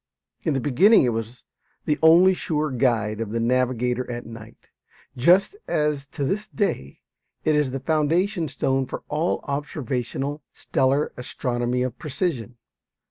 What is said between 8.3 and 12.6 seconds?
stone for all observational stellar astronomy of precision.